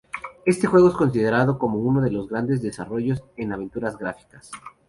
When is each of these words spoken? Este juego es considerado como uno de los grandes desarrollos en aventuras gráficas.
Este 0.47 0.65
juego 0.65 0.87
es 0.89 0.95
considerado 0.95 1.59
como 1.59 1.77
uno 1.77 2.01
de 2.01 2.09
los 2.09 2.27
grandes 2.27 2.63
desarrollos 2.63 3.23
en 3.37 3.53
aventuras 3.53 3.99
gráficas. 3.99 4.49